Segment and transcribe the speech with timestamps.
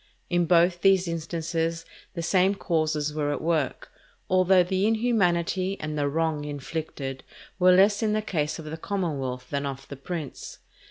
[0.31, 3.91] In both these instances the same causes were at work,
[4.31, 7.23] although the inhumanity and the wrong inflicted
[7.59, 10.57] were less in the case of the commonwealth than of the prince.